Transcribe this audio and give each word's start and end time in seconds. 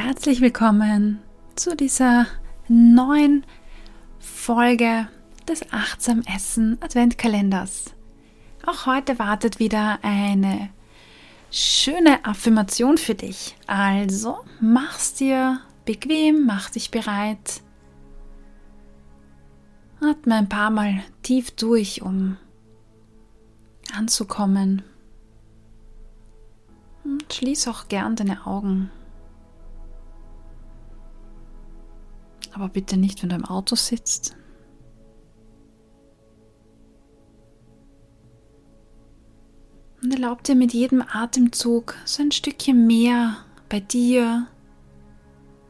Herzlich 0.00 0.40
willkommen 0.40 1.18
zu 1.56 1.74
dieser 1.74 2.28
neuen 2.68 3.44
Folge 4.20 5.08
des 5.48 5.72
Achtsam 5.72 6.22
Essen 6.32 6.78
Adventkalenders. 6.80 7.96
Auch 8.64 8.86
heute 8.86 9.18
wartet 9.18 9.58
wieder 9.58 9.98
eine 10.02 10.70
schöne 11.50 12.24
Affirmation 12.24 12.96
für 12.96 13.16
dich. 13.16 13.56
Also 13.66 14.38
mach's 14.60 15.14
dir 15.14 15.62
bequem, 15.84 16.46
mach 16.46 16.70
dich 16.70 16.92
bereit. 16.92 17.60
Atme 20.00 20.36
ein 20.36 20.48
paar 20.48 20.70
Mal 20.70 21.02
tief 21.24 21.50
durch, 21.50 22.02
um 22.02 22.36
anzukommen. 23.92 24.84
Und 27.02 27.32
schließ 27.32 27.66
auch 27.66 27.88
gern 27.88 28.14
deine 28.14 28.46
Augen. 28.46 28.92
Aber 32.52 32.68
bitte 32.68 32.96
nicht, 32.96 33.22
wenn 33.22 33.28
du 33.30 33.36
im 33.36 33.44
Auto 33.44 33.76
sitzt. 33.76 34.36
Und 40.02 40.12
erlaub 40.12 40.44
dir 40.44 40.54
mit 40.54 40.72
jedem 40.72 41.02
Atemzug 41.02 41.94
so 42.04 42.22
ein 42.22 42.30
Stückchen 42.30 42.86
mehr 42.86 43.36
bei 43.68 43.80
dir 43.80 44.46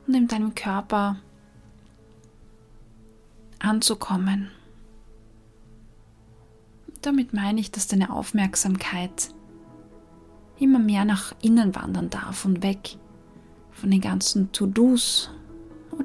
und 0.06 0.14
in 0.14 0.28
deinem 0.28 0.54
Körper 0.54 1.16
anzukommen. 3.59 4.51
Damit 7.02 7.32
meine 7.32 7.60
ich, 7.60 7.70
dass 7.70 7.87
deine 7.87 8.12
Aufmerksamkeit 8.12 9.32
immer 10.59 10.79
mehr 10.79 11.04
nach 11.04 11.34
innen 11.40 11.74
wandern 11.74 12.10
darf 12.10 12.45
und 12.45 12.62
weg 12.62 12.96
von 13.70 13.90
den 13.90 14.01
ganzen 14.01 14.52
To-Dos 14.52 15.30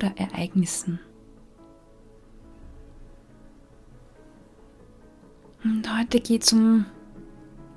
oder 0.03 0.17
Ereignissen. 0.17 0.99
Und 5.63 5.97
heute 5.97 6.19
geht 6.19 6.43
es 6.43 6.51
um 6.51 6.85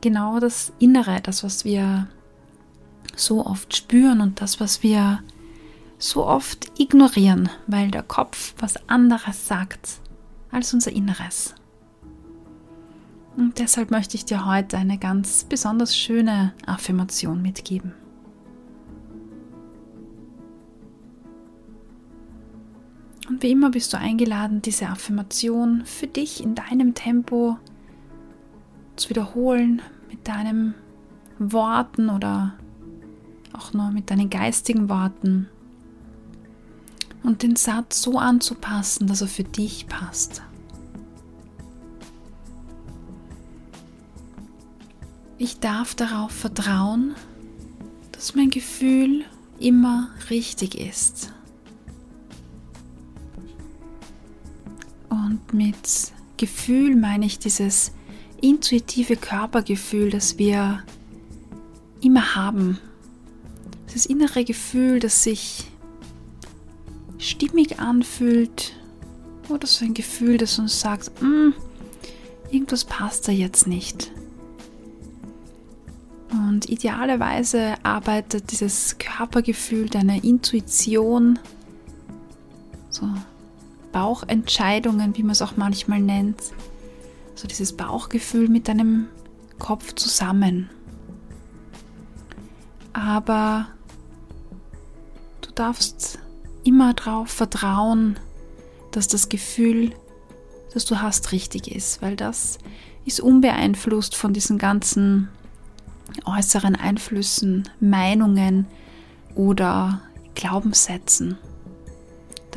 genau 0.00 0.40
das 0.40 0.72
Innere, 0.78 1.20
das, 1.22 1.44
was 1.44 1.64
wir 1.64 2.08
so 3.14 3.46
oft 3.46 3.76
spüren 3.76 4.20
und 4.20 4.40
das, 4.40 4.60
was 4.60 4.82
wir 4.82 5.22
so 5.98 6.26
oft 6.26 6.78
ignorieren, 6.78 7.48
weil 7.66 7.90
der 7.90 8.02
Kopf 8.02 8.54
was 8.58 8.88
anderes 8.88 9.46
sagt 9.46 10.00
als 10.50 10.74
unser 10.74 10.92
Inneres. 10.92 11.54
Und 13.36 13.58
deshalb 13.58 13.90
möchte 13.90 14.16
ich 14.16 14.24
dir 14.24 14.46
heute 14.46 14.78
eine 14.78 14.98
ganz 14.98 15.44
besonders 15.44 15.96
schöne 15.96 16.54
Affirmation 16.66 17.40
mitgeben. 17.40 17.94
Und 23.28 23.42
wie 23.42 23.50
immer 23.50 23.70
bist 23.70 23.92
du 23.92 23.98
eingeladen, 23.98 24.62
diese 24.62 24.88
Affirmation 24.88 25.84
für 25.84 26.06
dich 26.06 26.42
in 26.42 26.54
deinem 26.54 26.94
Tempo 26.94 27.56
zu 28.94 29.10
wiederholen, 29.10 29.82
mit 30.08 30.26
deinen 30.28 30.74
Worten 31.38 32.08
oder 32.08 32.54
auch 33.52 33.72
nur 33.72 33.90
mit 33.90 34.10
deinen 34.10 34.30
geistigen 34.30 34.88
Worten. 34.88 35.48
Und 37.22 37.42
den 37.42 37.56
Satz 37.56 38.02
so 38.02 38.18
anzupassen, 38.18 39.08
dass 39.08 39.20
er 39.20 39.26
für 39.26 39.44
dich 39.44 39.88
passt. 39.88 40.42
Ich 45.38 45.58
darf 45.58 45.94
darauf 45.94 46.30
vertrauen, 46.30 47.14
dass 48.12 48.34
mein 48.36 48.50
Gefühl 48.50 49.24
immer 49.58 50.08
richtig 50.30 50.78
ist. 50.78 51.32
Und 55.36 55.52
mit 55.52 55.76
Gefühl 56.38 56.96
meine 56.96 57.26
ich 57.26 57.38
dieses 57.38 57.92
intuitive 58.40 59.16
Körpergefühl, 59.16 60.10
das 60.10 60.38
wir 60.38 60.82
immer 62.00 62.34
haben. 62.34 62.78
Das 63.92 64.06
innere 64.06 64.44
Gefühl, 64.44 64.98
das 64.98 65.22
sich 65.22 65.66
stimmig 67.18 67.80
anfühlt 67.80 68.72
oder 69.48 69.66
so 69.66 69.84
ein 69.84 69.92
Gefühl, 69.92 70.38
das 70.38 70.58
uns 70.58 70.80
sagt, 70.80 71.10
mm, 71.20 71.52
irgendwas 72.50 72.84
passt 72.84 73.28
da 73.28 73.32
jetzt 73.32 73.66
nicht. 73.66 74.12
Und 76.30 76.68
idealerweise 76.68 77.74
arbeitet 77.82 78.52
dieses 78.52 78.96
Körpergefühl 78.98 79.88
deiner 79.88 80.24
Intuition, 80.24 81.38
so 82.90 83.06
Bauchentscheidungen, 83.96 85.16
wie 85.16 85.22
man 85.22 85.30
es 85.30 85.40
auch 85.40 85.56
manchmal 85.56 86.00
nennt, 86.00 86.42
so 87.34 87.48
dieses 87.48 87.74
Bauchgefühl 87.74 88.46
mit 88.46 88.68
deinem 88.68 89.06
Kopf 89.58 89.94
zusammen. 89.94 90.68
Aber 92.92 93.68
du 95.40 95.50
darfst 95.52 96.18
immer 96.62 96.92
darauf 96.92 97.30
vertrauen, 97.30 98.20
dass 98.90 99.08
das 99.08 99.30
Gefühl, 99.30 99.94
das 100.74 100.84
du 100.84 101.00
hast, 101.00 101.32
richtig 101.32 101.74
ist, 101.74 102.02
weil 102.02 102.16
das 102.16 102.58
ist 103.06 103.20
unbeeinflusst 103.20 104.14
von 104.14 104.34
diesen 104.34 104.58
ganzen 104.58 105.30
äußeren 106.26 106.76
Einflüssen, 106.76 107.66
Meinungen 107.80 108.66
oder 109.34 110.02
Glaubenssätzen. 110.34 111.38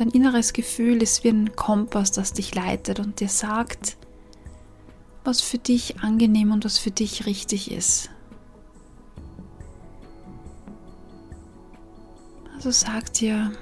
Dein 0.00 0.08
inneres 0.08 0.54
Gefühl 0.54 1.02
ist 1.02 1.24
wie 1.24 1.28
ein 1.28 1.54
Kompass, 1.56 2.10
das 2.10 2.32
dich 2.32 2.54
leitet 2.54 3.00
und 3.00 3.20
dir 3.20 3.28
sagt, 3.28 3.98
was 5.24 5.42
für 5.42 5.58
dich 5.58 6.00
angenehm 6.00 6.52
und 6.52 6.64
was 6.64 6.78
für 6.78 6.90
dich 6.90 7.26
richtig 7.26 7.70
ist. 7.70 8.08
Also 12.54 12.70
sag 12.70 13.12
dir, 13.12 13.52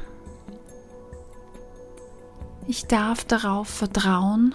ich 2.68 2.86
darf 2.86 3.24
darauf 3.24 3.66
vertrauen, 3.66 4.54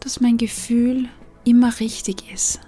dass 0.00 0.20
mein 0.20 0.38
Gefühl 0.38 1.08
immer 1.44 1.78
richtig 1.78 2.32
ist. 2.32 2.58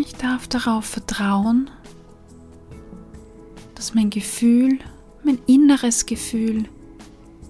Ich 0.00 0.14
darf 0.14 0.46
darauf 0.46 0.84
vertrauen, 0.84 1.70
dass 3.74 3.94
mein 3.94 4.10
Gefühl, 4.10 4.78
mein 5.24 5.40
inneres 5.48 6.06
Gefühl 6.06 6.68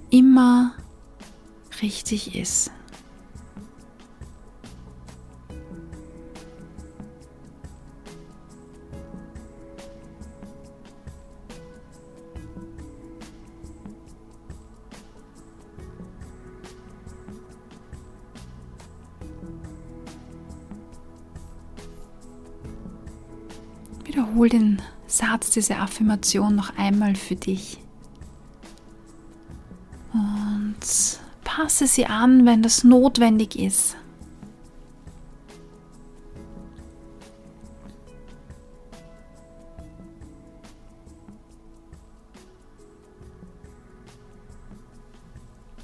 immer 0.08 0.72
richtig 1.82 2.34
ist. 2.34 2.70
Wiederhol 24.08 24.48
den 24.48 24.80
Satz 25.06 25.50
dieser 25.50 25.80
Affirmation 25.80 26.56
noch 26.56 26.78
einmal 26.78 27.14
für 27.14 27.36
dich. 27.36 27.78
Und 30.14 31.20
passe 31.44 31.86
sie 31.86 32.06
an, 32.06 32.46
wenn 32.46 32.62
das 32.62 32.84
notwendig 32.84 33.58
ist. 33.58 33.96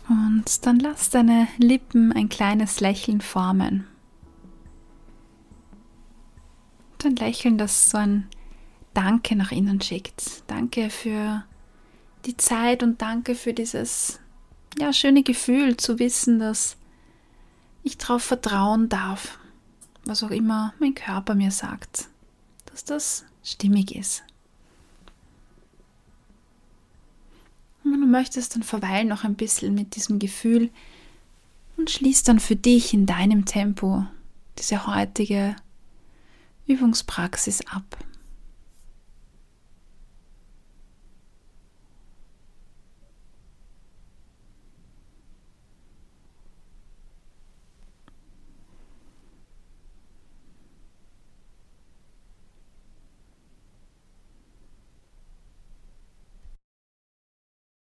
Und 0.08 0.66
dann 0.66 0.78
lass 0.78 1.10
deine 1.10 1.46
Lippen 1.58 2.10
ein 2.12 2.30
kleines 2.30 2.80
Lächeln 2.80 3.20
formen. 3.20 3.86
Ein 7.08 7.16
Lächeln, 7.16 7.58
das 7.58 7.90
so 7.90 7.98
ein 7.98 8.28
Danke 8.92 9.36
nach 9.36 9.50
innen 9.52 9.80
schickt. 9.80 10.44
Danke 10.46 10.90
für 10.90 11.44
die 12.26 12.36
Zeit 12.36 12.82
und 12.82 13.02
danke 13.02 13.34
für 13.34 13.52
dieses 13.52 14.20
ja, 14.78 14.92
schöne 14.92 15.22
Gefühl 15.22 15.76
zu 15.76 15.98
wissen, 15.98 16.38
dass 16.38 16.76
ich 17.82 17.98
darauf 17.98 18.22
vertrauen 18.22 18.88
darf, 18.88 19.38
was 20.04 20.22
auch 20.22 20.30
immer 20.30 20.74
mein 20.78 20.94
Körper 20.94 21.34
mir 21.34 21.50
sagt, 21.50 22.08
dass 22.66 22.84
das 22.84 23.24
stimmig 23.42 23.94
ist. 23.94 24.22
möchtest, 28.14 28.54
dann 28.54 28.62
verweil 28.62 29.04
noch 29.04 29.24
ein 29.24 29.34
bisschen 29.34 29.74
mit 29.74 29.96
diesem 29.96 30.18
Gefühl 30.18 30.70
und 31.76 31.90
schließ 31.90 32.22
dann 32.22 32.38
für 32.38 32.56
dich 32.56 32.94
in 32.94 33.06
deinem 33.06 33.44
Tempo 33.44 34.06
diese 34.58 34.86
heutige 34.86 35.56
Übungspraxis 36.66 37.60
ab. 37.66 38.03